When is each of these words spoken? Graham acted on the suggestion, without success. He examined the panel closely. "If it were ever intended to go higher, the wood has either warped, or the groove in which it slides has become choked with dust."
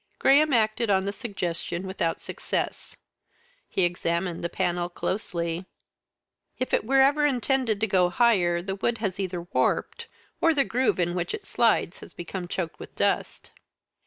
Graham 0.17 0.51
acted 0.51 0.89
on 0.89 1.05
the 1.05 1.11
suggestion, 1.11 1.85
without 1.85 2.19
success. 2.19 2.97
He 3.69 3.83
examined 3.83 4.43
the 4.43 4.49
panel 4.49 4.89
closely. 4.89 5.67
"If 6.57 6.73
it 6.73 6.83
were 6.87 7.03
ever 7.03 7.23
intended 7.27 7.79
to 7.81 7.85
go 7.85 8.09
higher, 8.09 8.63
the 8.63 8.73
wood 8.73 8.97
has 8.97 9.19
either 9.19 9.43
warped, 9.53 10.07
or 10.41 10.55
the 10.55 10.65
groove 10.65 10.99
in 10.99 11.13
which 11.13 11.35
it 11.35 11.45
slides 11.45 11.99
has 11.99 12.13
become 12.15 12.47
choked 12.47 12.79
with 12.79 12.95
dust." 12.95 13.51